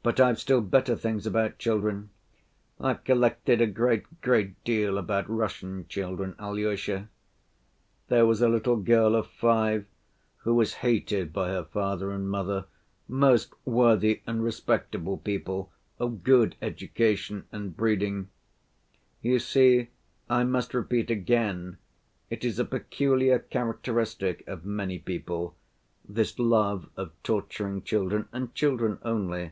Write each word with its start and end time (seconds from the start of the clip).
"But 0.00 0.20
I've 0.20 0.38
still 0.38 0.60
better 0.60 0.94
things 0.94 1.26
about 1.26 1.58
children. 1.58 2.10
I've 2.78 3.02
collected 3.02 3.60
a 3.60 3.66
great, 3.66 4.20
great 4.20 4.62
deal 4.62 4.96
about 4.96 5.28
Russian 5.28 5.88
children, 5.88 6.36
Alyosha. 6.38 7.08
There 8.06 8.24
was 8.24 8.40
a 8.40 8.48
little 8.48 8.76
girl 8.76 9.16
of 9.16 9.26
five 9.26 9.86
who 10.36 10.54
was 10.54 10.74
hated 10.74 11.32
by 11.32 11.48
her 11.48 11.64
father 11.64 12.12
and 12.12 12.30
mother, 12.30 12.66
'most 13.08 13.52
worthy 13.66 14.22
and 14.24 14.44
respectable 14.44 15.16
people, 15.16 15.72
of 15.98 16.22
good 16.22 16.54
education 16.62 17.46
and 17.50 17.76
breeding.' 17.76 18.28
You 19.20 19.40
see, 19.40 19.88
I 20.30 20.44
must 20.44 20.74
repeat 20.74 21.10
again, 21.10 21.76
it 22.30 22.44
is 22.44 22.60
a 22.60 22.64
peculiar 22.64 23.40
characteristic 23.40 24.44
of 24.46 24.64
many 24.64 25.00
people, 25.00 25.56
this 26.08 26.38
love 26.38 26.88
of 26.96 27.10
torturing 27.24 27.82
children, 27.82 28.28
and 28.30 28.54
children 28.54 29.00
only. 29.02 29.50